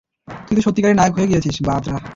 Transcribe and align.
তুই 0.47 0.55
তো 0.57 0.65
সত্যিকারের 0.65 0.97
নায়ক 0.97 1.13
হয়ে 1.17 1.31
গেছিস, 1.31 1.55
বাতরা! 1.67 1.97